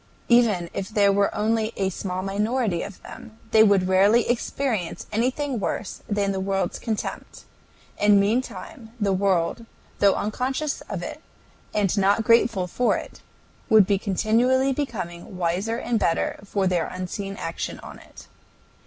[0.29, 5.59] Even if there were only a small minority of them, they would rarely experience anything
[5.59, 7.43] worse than the world's contempt,
[7.99, 9.67] and meantime the world,
[9.99, 11.21] though unconscious of it,
[11.71, 13.21] and not grateful for it,
[13.69, 18.27] would be continually becoming wiser and better for their unseen action on it.